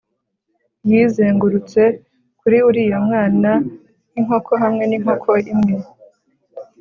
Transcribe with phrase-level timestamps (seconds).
[0.89, 1.81] Yizengurutse
[2.39, 3.51] kuri uriya mwana
[4.11, 5.77] nkinkoko hamwe ninkoko imwe